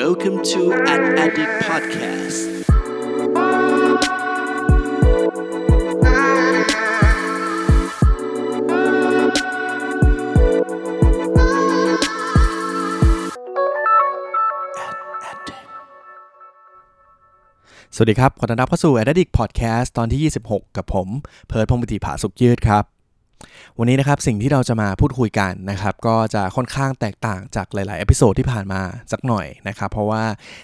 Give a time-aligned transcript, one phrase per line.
[0.00, 2.38] Welcome to An Addict Podcast
[17.94, 21.08] สวัสดีครับ ขอต้อนรับเข้าสู่ a d d i c t Podcast ตอนที่ 26 กับผม
[21.46, 22.93] เพิร์ดพงศ์ปฏิภาสุขยืดครับ
[23.78, 28.80] วันนี้นะครับสิ่งที่เราจะมาพูดคุยกันนะครับก็จะค่อนข้างแตกต่างจากหลาย ๆ episode ที่ผ่านมา
[29.12, 30.22] สักหน่อยนะครับเพราะว่า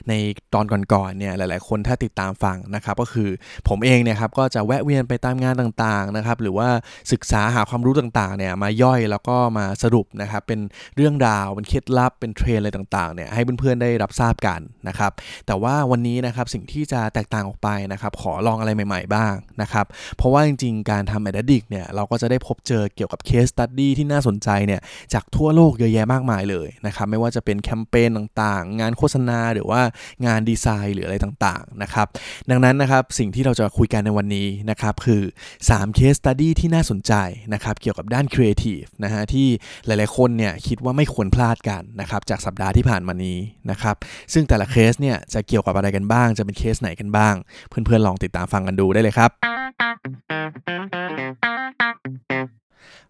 [0.09, 0.12] ใน
[0.55, 3.29] ตอนก่อน ๆ เนี่ยหลาย ๆ คนถ้าติดตามฟังนะครับก็คือ
[3.69, 6.69] ผมเองเนี่ยครับก็จะแวะเวียนไปตามงานต่าง ๆ นะครับหรือว่า
[7.12, 10.60] ศึกษาหาความรู้ต่าง ๆ เนี่ยมาย่อยแล้วก็มาสรุปนะครับเป็น
[10.97, 15.12] เรื่องราวเป็นเคล็ดลับเป็นเทรนด์อะไรต่าง ๆ เนี่ยให้เพื่อน ๆ ได้รับทราบกันนะครับ
[15.47, 24.80] แต่ว่าวันนี้นะครับสิ่งที่จะแตกต่างออกไปนะครับขอลองอะไรใหม่ ๆ บ้างนะครับเพราะว่าจริง ๆ การทำ Ad addict เนี่ยเราก็จะได้พบเจอเกี่ยวกับ case study ที่น่าสนใจเนี่ย
[25.15, 29.80] จากทั่วโลกเยอะแยะมากมายเลยนะครับไม่ว่าจะเป็นแคมเปญต่างๆ งานโฆษณาหรือว่า
[30.27, 32.07] งานดีไซน์หรืออะไรต่างๆนะครับ
[32.51, 35.23] ดังนั้นนะครับสิ่งที่เราจะคุยกันในวันนี้นะครับคือ
[35.60, 37.13] 3 case study ที่น่าสนใจ
[37.54, 39.48] นะครับเกี่ยวกับด้านครีเอทีฟนะฮะที่
[39.87, 43.38] หลายๆคนเนี่ยคิดว่าไม่ควรพลาดกันนะครับจากสัปดาห์ที่ผ่านมานี้
[43.71, 43.96] นะครับ
[44.32, 47.35] ซึ่งแต่ละเคสเนี่ยจะเกี่ยวกับอะไรกันบ้าง จะเป็นเคสไหนกันบ้าง
[47.68, 49.30] เพื่อนๆลองติดตามฟังกันดูได้เลยครับ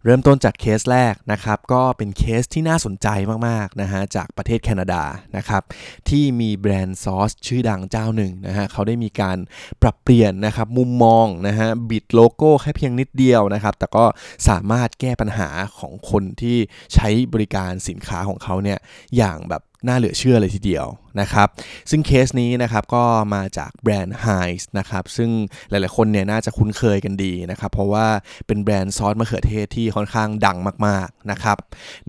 [0.05, 3.09] เริ่มต้นจากเคสแรกนะครับ ก็เป็นเคสที่น่าสนใจ
[3.48, 5.03] มากๆนะฮะจากประเทศแคนาดา
[5.37, 5.62] นะครับ
[6.09, 9.39] ที่มีแบรนด์ซอสชื่อดังเจ้าหนึ่งนะฮะเขาได้มีการ
[9.83, 14.05] ปรับเปลี่ยนนะครับมุมมองนะฮะบิดโลโก้แค่เพียงนิดเดียวนะครับ แต่ก็
[14.48, 16.56] สามารถแก้ปัญหาของคนที่
[16.95, 18.78] ใช้บริการสินค้าของเขาเนี่ย
[19.17, 20.86] อย่างแบบ น่าเหลือเชื่อเลยทีเดียว
[21.20, 21.48] นะครับ
[21.91, 25.31] ซึ่งเคสนี้นะครับก็มาจากแบรนด์ Heinz นะครับ ซึ่ง
[25.70, 28.06] หลายๆคนเนี่ยน่าจะคุ้นเคยกันดีนะครับ เพราะว่า
[28.47, 31.56] เป็นแบรนด์ซอสมะเขือเทศที่ค่อนข้างดังมากๆนะครับ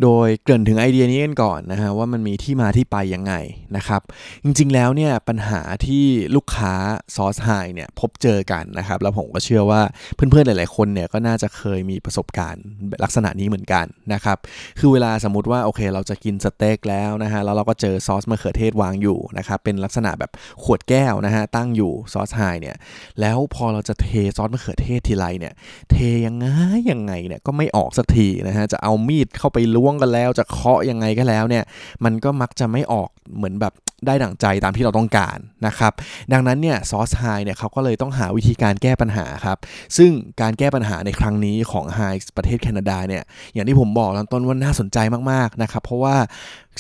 [0.02, 3.34] โดยเกริ่นถึงไอเดียนี้กันก่อนนะฮะว่ามันมีที่มาที่ไปยังไง
[3.78, 4.02] นะครับ
[4.44, 6.74] จริงๆแล้วเนี่ยปัญหาที่ลูกค้า
[7.16, 9.82] ซอสไฮเนี่ยพบเจอกันนะครับ แล้วผมก็เชื่อว่า
[10.16, 12.64] เพื่อนๆหลาย ๆคนเนี่ยก็น่าจะเคยมีประสบการณ์
[13.04, 14.38] ลักษณะนี้เหมือนกันนะครับ
[14.80, 20.32] คือเวลาสมมติว่าโอเคเราจะกินสเต็กแล้วนะฮะแล้วเราก็เจอซอสมะเขือเทศวางอยู่นะครับเป็นลักษณะแบบ
[20.64, 22.76] ขวดแก้วนะฮะตั้งอยู่ซอสไฮเนี่ย
[23.22, 24.08] แล้วพอเราจะเท
[24.38, 25.54] ซอสมะเขือเทศทีไรเนี่ย
[25.92, 25.96] เท
[26.26, 26.48] ยังไง
[26.92, 31.64] ยังไงเนี่ยก็ไม่ออกสักทีนะฮะจะเอามีดเข้าไปล้วงกันแล้ว จะเคาะยังไงก็แล้วเนี่ย
[32.04, 33.74] มันก็มักจะไม่ออกเหมือนแบบ
[34.08, 35.94] ได้ดั่งใจตามที่เราต้องการนะครับ
[36.34, 39.58] ดังนั้นเนี่ยซอสไฮเนี่ยเขาก็เลยต้องหาวิธีการแก้ปัญหาครับ
[39.98, 40.12] ซึ่ง
[40.42, 42.00] การแก้ปัญหาในครั้งนี้ของไฮ
[42.38, 43.24] ประเทศแคนาดาเนี่ย
[43.54, 44.98] อย่างที่ผมบอกตอนต้นว่าน่าสนใจ
[45.32, 46.16] มากๆนะครับ เพราะว่า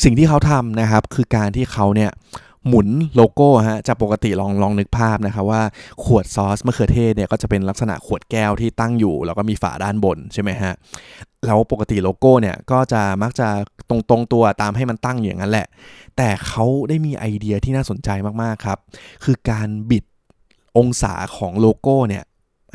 [0.03, 2.12] สิ่งที่เขาทำนะครับคือการที่เขาเนี่ย
[2.68, 5.62] หมุนโลโก้ฮะจากปกติลองลองนึกภาพนะครับว่า
[6.03, 10.74] ขวดซอสมะเขือเทศเนี่ยก็จะเป็นลักษณะขวดแก้วที่ตั้งอยู่ แล้วก็มีฝาด้านบนใช่ไหมฮะ
[11.46, 13.47] แล้วปกติโลโก้เนี่ยก็จะมักจะ
[13.90, 15.68] ตรงตรงตัวตามให้มันตั้งอย่างนั้นแหละ
[16.18, 18.09] แต่เขาได้มีไอเดียที่น่าสนใจ
[18.41, 18.79] มากๆครับ
[19.23, 20.03] คือการบิด
[20.78, 22.23] องศาของโลโก้เนี่ย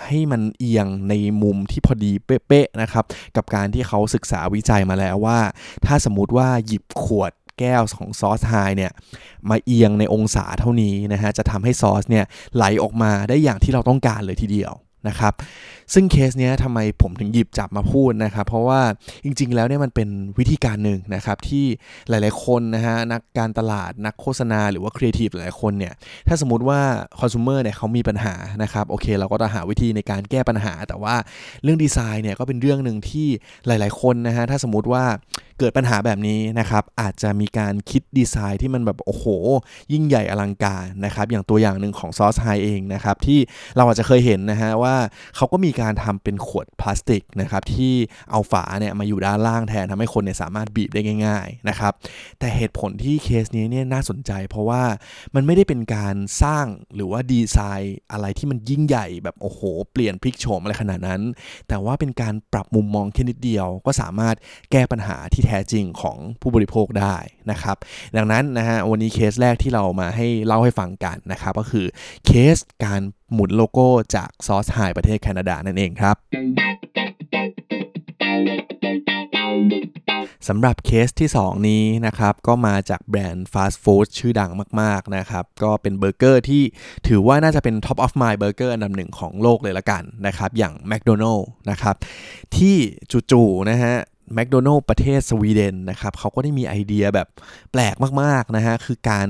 [0.04, 3.04] ให้มันเอียงในมุมที่พอดีเป๊ะๆนะครับ
[3.36, 5.38] กับการที่เขาศึกษาวิจัยมาแล้วว่า
[5.86, 8.92] ถ้าสมมติว่าหยิบขวดแก้วของซอสไฮเนี่ย
[9.50, 12.24] มาเอียงในองศาเท่านี้นะฮะจะทำให้ซอสเนี่ย
[12.56, 14.72] ไหลออกมาได้อย่างที่เราต้องการเลยทีเดียว
[15.08, 15.34] นะครับ
[15.94, 18.80] ซึ่งเคสเนี้ยทำไมผมถึงหยิบจับมาพูดนะครับ เพราะว่า
[19.24, 20.08] จริง ๆ แล้วเนี่ยมันเป็น
[20.38, 21.64] วิธีการหนึ่งนะครับที่
[22.08, 25.94] หลาย ๆ คนนะฮะนักการตลาดนักโฆษณาหรือว่าครีเอทีฟหลายๆคนเนี่ย
[26.28, 26.80] ถ้าสมมติว่า
[27.20, 31.14] คอน sumer เนี่ยเขามีปัญหานะครับโอเคเราก็จะหาวิธีในการแก้ปัญหา แต่ว่า
[31.62, 33.28] เรื่องดีไซน์เนี่ยก็เป็นเรื่องหนึ่งที่
[33.66, 35.04] หลาย ๆ คนนะฮะถ้าสมมติว่า
[35.58, 39.24] เกิดปัญหาแบบนี้นะครับ อาจจะมีการคิดดีไซน์ที่มันแบบโอ้โห
[39.92, 43.38] ยิ่งใหญ่อลังการนะครับ อย่างตัวอย่างหนึ่งของซอสไฮเองนะครับที่
[43.76, 44.96] เราอาจจะเคยเห็นนะฮะว่า
[45.36, 47.92] เขาก็มีการทำเป็นขวดพลาสติกนะครับที่
[48.30, 51.92] เอาฝาเนี่ยมาอยู่ด้านล่างแทนทำให้คนเนี่ยสามารถบีบได้ง่าย ๆนะครับ
[52.38, 54.82] แต่เหตุผลที่เคสนี้เนี่ยน่าสนใจ เพราะว่า
[55.34, 59.60] มันไม่ได้เป็นการสร้างหรือว่าดีไซน์อะไรที่มันยิ่งใหญ่แบบโอ้โห
[59.92, 61.22] เปลี่ยนพลิกโฉมอะไรขนาดนั้น
[61.68, 64.34] แต่ว่าเป็นการปรับมุมมองแค่นิดเดียว ก็สามารถ
[64.72, 67.16] แก้ปัญหาที่แท้จริงของผู้บริโภคได้
[67.50, 67.76] นะครับ
[68.16, 71.86] ดังนั้นนะฮะวันนี้เคสแรกที่เรามาให้เล่าให้ฟังกันนะครับ ก็คือ
[72.26, 73.00] เคสการ
[73.32, 76.16] หมุนโลโก้จากซอสไฮประเทศแคนาดานั่นเองครับ
[80.50, 84.50] สำหรับเคสที่ 2 นี้นะครับ ก็มาจากแบรนด์ฟาสต์ฟู้ดชื่อดัง
[84.80, 86.62] มาก ๆ นะครับ ก็เป็นเบอร์เกอร์ที่
[87.06, 91.96] ถือว่าน่าจะเป็น Top of Mind Burger อันดับหนึ่งของโลกเลยละกันนะครับ อย่าง McDonald's นะครับ
[92.56, 92.76] ที่
[93.30, 93.94] จู่ๆนะฮะ
[94.34, 97.28] แมคโดนัลล์ประเทศสวีเดนนะครับเขาก็ได้มีไอเดียแบบ
[97.72, 99.28] แปลกมากๆนะฮะ คือการ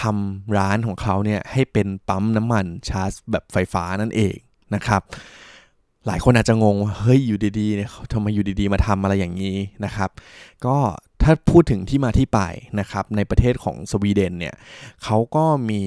[0.00, 4.36] ทำร้านของเขาเนี่ยให้เป็นปั๊มน้ำมันชาร์จแบบไฟฟ้านั่นเอง
[4.74, 5.02] นะครับ
[6.06, 10.10] หลายคนอาจจะงงว่าเฮ้ยอยู่ดีๆเนี่ยทำไมอยู่ดีๆมาทำอะไรอย่างนี้นะครับ
[10.66, 10.76] ก็
[11.24, 12.40] ถ้าพูดถึงที่มาที่ไป
[12.80, 14.54] นะครับในประเทศของสวีเดนเนี่ย
[15.04, 15.82] เขาก็มี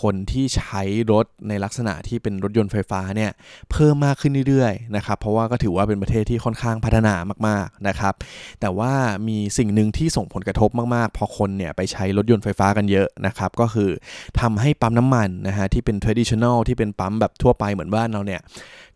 [0.00, 0.82] คนที่ใช้
[1.12, 3.30] รถในลักษณะที่เป็นรถยนต์ไฟฟ้าเนี่ย
[3.70, 7.14] เพิ่มมากขึ้นเรื่อยๆนะครับเพราะว่าก็ถือว่าเป็นประเทศที่ค่อนข้างพัฒนา
[7.48, 8.14] มากๆนะครับ
[8.60, 8.92] แต่ว่า
[9.28, 13.90] มีสิ่งหนึ่งที่ส่งผลกระทบมากๆ พอคนเนี่ยไปใช้รถยนต์ไฟฟ้ากันเยอะนะครับก็คือ
[14.40, 18.42] ทำให้ปั๊มน้ำมันนะฮะที่เป็น traditional ที่เป็นปั๊มแบบทั่วไปเหมือนบ้านเราเนี่ย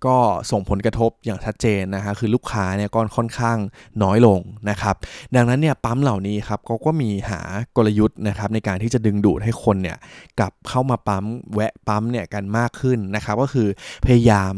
[0.07, 0.17] ก็
[0.51, 3.59] ส่งผลกระทบอย่างชัดเจนนะฮะคือลูกค้าเนี่ยก็ค่อนข้าง
[4.03, 4.41] น้อยลง
[4.71, 4.95] นะครับ
[5.37, 7.41] ดังนั้นเนี่ยปั๊มเหล่านี้ครับเขาก็มีหา
[7.77, 9.97] กลยุทธ์นะครับในการที่จะดึงดูดให้คนเนี่ย
[10.39, 11.25] กลับเข้ามาปั๊ม
[11.55, 13.69] แวะปั๊มเนี่ยกันมากขึ้นนะครับก็คือ
[14.05, 14.55] พยายาม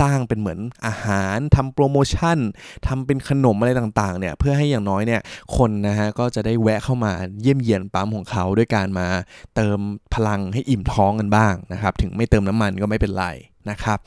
[0.00, 2.38] สร้างเป็นเหมือนอาหารทำโปรโมชั่น
[2.86, 5.20] ทำเป็นขนมอะไรต่างๆเนี่ยเพื่อให้อย่างน้อยเนี่ย
[5.56, 9.06] คนนะฮะก็จะได้แวะเข้ามาเยี่ยมเยียนปั๊มของเขาด้วยการมา
[9.56, 9.78] เติม
[10.14, 13.26] พลังให้อิ่มท้องกันบ้างนะครับถึงไม่เติมน้ำมันก็ไม่เป็นไร
[13.70, 13.98] นะครับ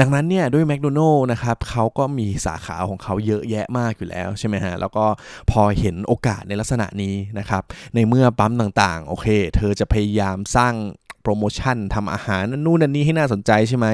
[0.00, 5.04] ดังนั้นเนี่ยด้วยแมคโดนัลล์นะครับเขาก็มีสาขาของเขาเยอะแยะมากอยู่แล้วใช่ไหมฮะ แล้วก็
[5.50, 7.62] พอเห็นโอกาสในลักษณะนี้นะครับ
[7.94, 9.26] ในเมื่อปั๊มต่างๆ โอเค
[9.56, 10.74] เธอจะพยายามสร้าง
[11.22, 13.86] โปรโมชั่นทำอาหารนู่นนั่นนี่ให้น่าสนใจใช่ไหม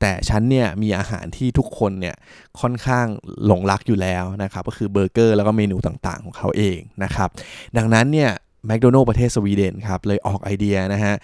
[0.00, 2.16] แต่ฉันเนี่ยมีอาหารที่ทุกคนเนี่ย
[2.60, 3.06] ค่อนข้าง
[3.46, 7.28] หลงรักอยู่แล้วนะครับ ก็คือเบอร์เกอร์แล้วก็เมนูต่างๆของเขาเองนะครับ
[7.76, 8.30] ดังนั้นเนี่ย
[8.68, 11.14] แมคโดนัลล์ประเทศสวีเดนครับ เลยออกไอเดียนะฮะ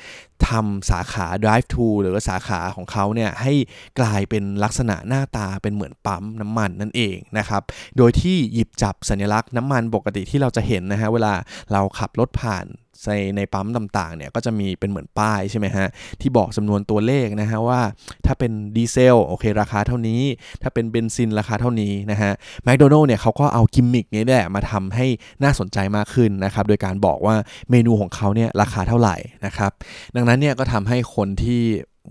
[0.49, 3.53] ทำสาขา drive to หรือว่าสาขาของเขาเนี่ยให้
[4.01, 7.63] กลายเป็นลักษณะหน้าตาเป็นเหมือนปั๊มน้ำมันนั่นเองนะครับ
[7.97, 11.35] โดยที่หยิบจับสัญลักษณ์น้ำมันปกติที่เราจะเห็นนะฮะเวลา
[11.73, 12.67] เราขับรถผ่าน
[13.07, 15.87] ในในปั๊มต่างๆเนี่ยก็จะมีเป็นเหมือนป้ายใช่ไหมฮะ
[16.21, 17.81] ที่บอกจำนวนตัวเลขนะฮะว่า
[18.27, 20.23] ถ้าเป็นดีเซลโอเคราคาเท่านี้
[20.63, 22.33] ถ้าเป็นเบนซินราคาเท่านี้นะฮะ
[22.65, 25.07] แมคโดนัลล์เนี่ยเขาก็เอากิมมิกนี้แหละมาทำให้
[25.43, 27.35] น่าสนใจมากขึ้นนะครับโดยการบอกว่า
[27.71, 29.17] เมนูของเขาเนี่ยราคาเท่าไหร่
[29.47, 29.71] นะครับ
[30.17, 31.61] ดังนั้นเนี่ยก็ทำให้คนที่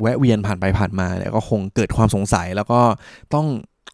[0.02, 2.82] แวะเวียนผ่านไปผ่านมาเนี่ยก็คงเกิดความสงสัยแล้วก็
[3.36, 3.48] ต้อง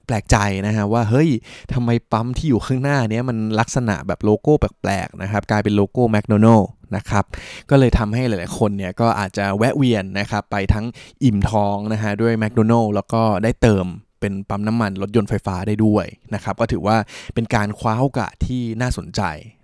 [0.06, 0.38] แปลกใจ
[0.68, 1.30] นะฮะว่าเฮ้ย
[1.74, 7.26] ทำไมปั๊มที่อยู่ข้างหน้านี้มันลักษณะแบบโลโก้แปลกๆนะครับกลายเป็นโลโก้แมคโดนัลล์ นะครับ
[7.70, 10.86] ก็เลยทำให้หลาย ๆ คนเนี่ยก็อาจจะแวะเวียนนะครับไปทั้ง
[11.24, 13.86] อิ่มท้องนะฮะด้วยแมคโดนัลล์แล้วก็ได้เติม
[14.20, 16.98] เป็นปั๊มน้ำมันรถยนต์ไฟฟ้าได้ด้วยนะครับ ก็ถือว่า
[17.34, 19.22] เป็นการคว้าโอกาสที่น่าสนใจ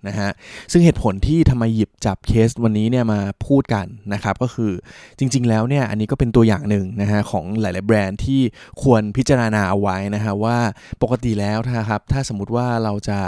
[0.07, 0.30] นะฮะ
[0.72, 4.72] ซึ่งเหตุผลที่ทำไมหยิบจับเคสวันนี้เนี่ยมาพูดกันนะครับก็คือ
[5.19, 8.42] จริง ๆ แล้วเนี่ยอันนี้ก็เป็นตัวอย่างหนึ่งนะฮะของหลาย ๆ แบรนด์ที่
[8.81, 10.57] ควรพิจารณาเอาไว้นะฮะว่า
[11.02, 13.19] ปกติแล้วนะครับถ้าสมมติว่าเราจะ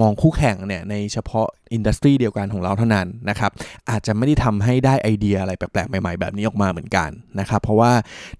[0.00, 3.50] มองคู่แข่งเนี่ยในเฉพาะอินดัสทรีเดียวกันของเราเท่านั้นนะครับ
[3.90, 7.10] อาจจะไม่ได้ทำให้ได้ไอเดียอะไรแปลกๆ ใหม่ ๆ แบบนี้ออกมาเหมือนกัน
[7.40, 7.92] นะครับเพราะว่า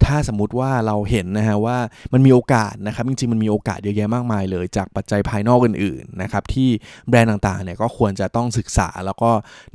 [0.05, 1.79] ถ้าสมมติว่าเราเห็นนะฮะว่า
[2.13, 6.69] มันมีโอกาสนะครับจริงๆมันมีโอกาสเยอะแยะมากมายเลยจากปัจจัยภายนอกอื่นๆนะครับที่
[7.09, 9.31] แบรนด์ต่างๆเนี่ยก็ควรจะต้องศึกษาแล้วก็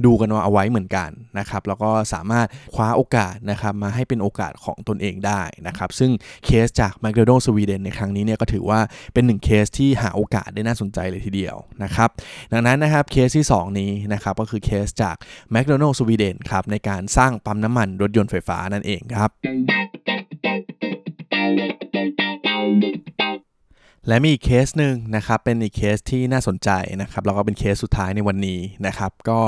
[0.06, 1.10] ดูกันเอาไว้เหมือนกัน
[1.40, 6.12] นะครับแล้วก็สามารถคว้าโอกาสนะครับมาให้เป็นโอกาสของตนเองได้นะครับซึ่ง
[6.46, 8.80] เคสจากแมคโดนัลด์สวีเดนในครั้งนี้เนี่ยก็ถือว่า
[9.14, 12.10] เป็นหนึ่งเคสที่หาโอกาสได้น่าสนใจเลยทีเดียวนะครับ
[12.52, 15.16] ดังนั้นนะครับเคสที่ 2 นี้นะครับก็คือเคสจาก
[15.52, 19.30] แมคโดนัลด์สวีเดนครับในการสร้างปั๊มน้ำมันรถยนต์ไฟฟ้านั่นเองครับ
[24.08, 26.70] และมีอีกเคสหนึ่งนะครับเป็นอีกเคสที่น่าสนใจ
[27.02, 29.40] นะครับแล้วก็เป็นเคสสุดท้ายในวันนี้นะครับก็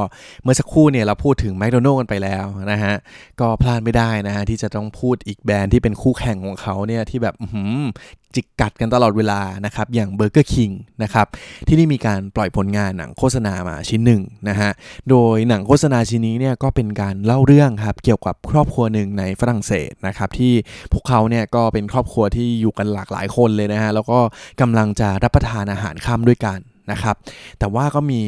[0.44, 2.96] เมื่อสักครู่เนี่ยเราพูดถึงแมคโดนัลล์กันไปแล้วนะฮะ
[3.40, 7.36] ก็พลาดไม่ได้นะฮะที่จะต้องพูดอีกแบรนด์ที่เป็นคู่แข่งของเขาเนี่ยที่แบบ
[8.36, 11.28] จิกกัดกันตลอดเวลานะครับอย่าง Burger King นะครับ
[11.68, 14.72] ที่นี่มีการปล่อยผลงานหนังโฆษณามาชิ้นหนึ่งนะฮะ
[15.10, 20.54] โดยหนังโฆษณาชิ้นนี้เนี่ยก็เป็นการเล่าเรื่องครับเกี่ยวกับครอบครัวหนึ่งในฝรั่งเศสนะครับที่
[20.92, 24.20] พวกเขาเนี่ยก็เป็นครอบครัวที่อยู่กันหลากหลายคนเลยนะฮะแล้วก็
[24.62, 26.60] กำลังจะรับประทานอาหารค่ำด้วยกัน
[26.92, 27.16] นะครับ
[27.60, 28.22] แต่ว่าก็มี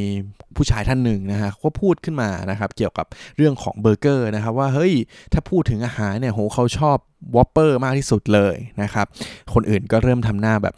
[0.55, 3.05] ผู้ชายท่านหนึ่งนะฮะก็พูดขึ้นมานะครับ เกี่ยวกับ
[3.37, 4.93] เรื่องของเบอร์เกอร์นะครับ ว่าเฮ้ย
[5.33, 6.97] ถ้าพูดถึงอาหารเนี่ยโหเขาชอบ
[7.35, 9.07] Whopper มากที่สุดเลยนะครับ
[9.53, 10.75] คนอื่นก็เริ่มทำหน้าแบบ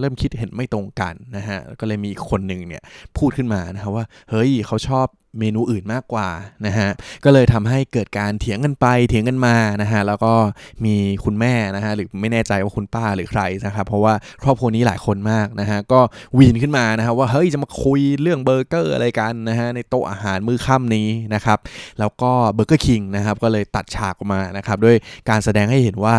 [0.00, 2.82] เริ่มคิดเห็นไม่ตรงกันนะฮะก็เลยมีคนหนึ่งเนี่ย
[3.18, 5.06] พูดขึ้นมานะครับว่าเฮ้ยเขาชอบ
[5.38, 6.28] เมนูอื่นมากกว่า
[6.66, 6.88] นะฮะ
[7.24, 10.34] ก็เลยทำให้เกิดการเถียงกันไปเถียงกันมานะฮะแล้วก็
[10.84, 10.94] มี
[11.24, 16.00] คุณแม่นะฮะหรือไม่แน่ใจว่าคุณป้าหรือใครนะครับเพราะว่าครอบครัวนี้หลายคนมากนะฮะก็
[16.38, 21.58] วีนขึ้นมานะฮะว่าเฮ้ยจะมาคุยเรื่องเบอร์เกอร์อะไรกันนะฮะในโต๊ะอาหารมื้อค่ำนี้นะครับ
[21.98, 24.96] แล้วก็ Burger King นะครับก็เลยตัดฉากออกมานะครับด้วย
[25.28, 26.16] การแสดงให้เห็นว่า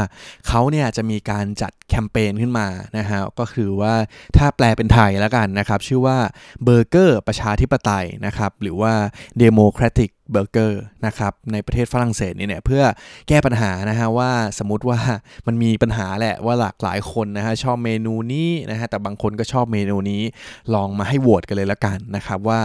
[0.48, 3.94] เขาเนี่ยจะมีการจัดแคมเปญขึ้นมานะฮะก็คือว่า
[4.38, 6.18] ถ้าแปลเป็นไทยแล้วกันนะครับชื่อว่า
[6.64, 8.94] เบอร์เกอร์ประชาธิปไตยนะครับหรือว่า
[9.44, 10.74] Democratic Burger
[11.06, 12.84] นะครับในประเทศฝรั่งเศสนี่เนี่ยเพื่อ
[13.28, 15.00] แก้ปัญหานะฮะว่าสมมติว่า
[15.48, 20.22] มันมีปัญหาแหละว่าหลากหลายคนนะฮะชอบเมนูนี้นะฮะแต่บางคนก็ชอบเมนูนี้
[20.74, 22.62] ลองมาให้โหวตกันเลยละกันนะครับว่า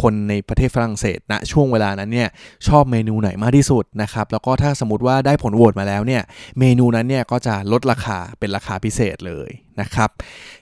[0.00, 2.28] คนในประเทศฝรั่งเศสณนะช่วงเวลานั้นเนี่ย
[2.68, 6.22] ชอบเมนูไหนมากที่สุดนะครับแล้วก็ถ้าสมมติว่าได้ผลโหวตมาแล้วเนี่ย
[6.58, 9.50] เมนูนั้นเนี่ยก็จะลดราคาเป็นราคาพิเศษเลย
[9.80, 10.10] นะครับ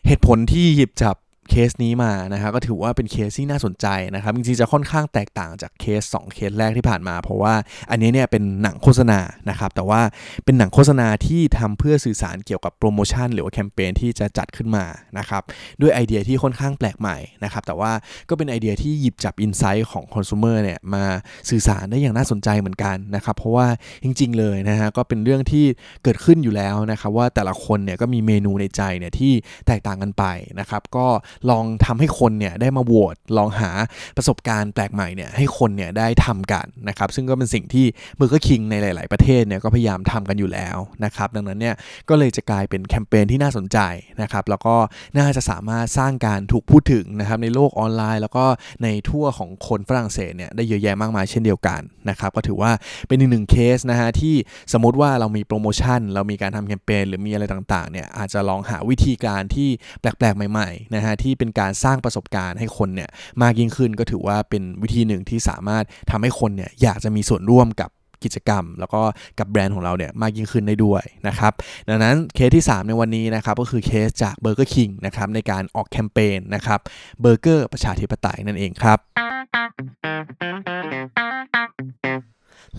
[0.07, 1.17] เหตุผลที่หยิบจับ
[1.50, 7.54] เคสนี้มานะครับก็ถือว่าเป็นเคสที่น่าสนใจนะครับจริงๆจะค่อนข้างแตกต่างจากเคส 2 เคสแรกที่ผ่านมา เพราะว่า
[7.90, 9.20] อันนี้เนี่ยเป็นหนังโฆษณา
[9.50, 10.00] นะครับแต่ว่า
[10.44, 14.84] เป็นหนังโฆษณาที่ทำเพื่อสื่อสารเกี่ยวกับโปรโมชั่นหรือว่าแคมเปญที่จะจัดขึ้นมา
[15.18, 15.42] นะครับ
[15.80, 17.92] ด้วยไอเดียที่ค่อนข้างแปลกใหม่นะครับแต่ว่า
[18.28, 21.04] ก็เป็นไอเดียที่หยิบจับอินไซต์ของคอน sumer เนี่ยมา
[21.50, 23.66] สื่อสารได้อย่างน่าสนใจเหมือนกันนะครับเพราะว่า
[24.02, 25.64] จริง ๆ เลยนะฮะก็เป็นเรื่องที่
[26.02, 29.32] เกิดขึ้นอยู่แล้วนะครับว่าแต่ละคนเนี่ยก็มีเมนูในใจเนี่ยที่
[29.66, 30.24] แตกต่างกันไป
[30.60, 31.06] นะครับก็
[31.50, 33.71] ลองทำให้คนเนี่ยได้มาโหวตลองหา
[34.17, 37.87] ประสบการณ์แปลกใหม่เนี่ยให้คนเนี่ยได้ทำกันนะครับ ซึ่งก็เป็นสิ่งที่
[38.19, 41.75] มือก็คิงในหลาย ๆ ประเทศเนี่ยก็พยายามทำกันอยู่แล้วนะครับ ดังนั้นเนี่ย
[42.09, 43.79] ก็เลยจะกลายเป็นแคมเปญที่น่าสนใจ
[44.23, 44.76] นะครับแล้วก็
[45.19, 48.45] น่าจะสามารถสร้างการถูกพูดถึงนะครับในโลกออนไลน์ แล้วก็
[48.83, 52.71] ในทั่วของคนฝรั่งเศสเนี่ยได้เยอะแยะมากมายเช่นเดียวกันนะครับก็ถือว่า
[53.09, 54.35] เป็นอีกหนึ่งเคสนะฮะที่
[54.73, 59.69] สมมติว่าเรามีโปรโมชั่น เรามีการทำแคมเปญหรือมีอะไรต่าง ๆ เนี่ยอาจจะลองหาวิธีการที่
[60.00, 63.11] แปลก ๆ ใหม่ ๆ นะฮะที่เป็นการสร้างประสบการณ์ให้คนเนี่ย
[63.43, 67.90] มากยิ่งขึ้นก็ถือว่าเป็นวิธีหนึ่งที่สามารถทำให้คนเนี่ยอยากจะมีส่วนร่วมกับ
[68.25, 69.02] กิจกรรม แล้วก็
[69.38, 71.52] กับแบรนด์ของเราเนี่ยมากยิ่งขึ้นได้ด้วยนะครับ
[71.88, 76.81] ดังนั้นเคสที่ 3 ในวันนี้นะครับก็คือเคสจาก Burger King นะครับในการออกแคมเปญนะครับ
[77.21, 78.99] เบอร์เกอร์ประชาธิปไตยนั่นเองครับ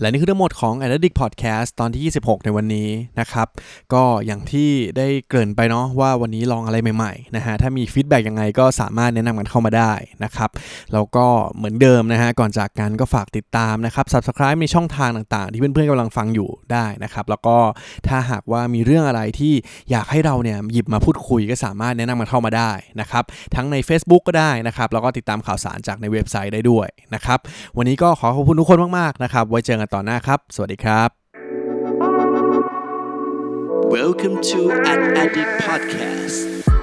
[0.00, 2.88] และนี่คือทั้งหมดของ a d d i c t Podcast ตอนที่ 26 ในวันนี้
[3.20, 3.48] นะครับ
[3.92, 9.92] ก็อย่างที่ได้เกริ่นไปเนาะว่าวันนี้ลองอะไรใหม่ๆนะฮะถ้ามี feedback ยังไงก็สามารถแนะนำกันเข้ามาได้
[10.24, 10.50] นะครับ
[10.92, 11.26] แล้วก็
[11.56, 17.56] เหมือนเดิมนะฮะก่อนจากกันก็ฝากติดตามนะครับ Subscribe ในช่องทางต่างๆ ที่เพื่อนๆกำลังฟังอยู่ได้นะครับ แล้วก็
[18.08, 19.54] ถ้าหากว่ามีเรื่องอะไรที่
[19.90, 23.24] อยากให้เราเนี่ยหยิบมาพูดคุยก็สามารถแนะนำกันเข้ามาได้นะครับ
[23.54, 27.38] ทั้งใน Facebook ก็ได้นะครับแล้วก็ติดตามข่าวสารจากในเว็บไซต์ได้ด้วยนะครับ
[27.76, 31.10] วันนี้ก็ขอขอบคุณทุกคนมากๆนะครับไว้เจอกันตอนหน้าครับ สวัสดีครับ
[33.96, 34.60] Welcome to
[34.92, 36.75] an Addict Podcast.